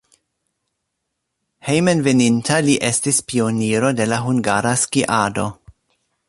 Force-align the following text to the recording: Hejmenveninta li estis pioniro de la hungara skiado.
Hejmenveninta 1.67 2.57
li 2.69 2.77
estis 2.89 3.21
pioniro 3.33 3.93
de 4.01 4.09
la 4.13 4.19
hungara 4.25 4.73
skiado. 4.87 5.47